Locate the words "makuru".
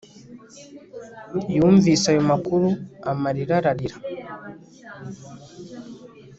2.31-2.67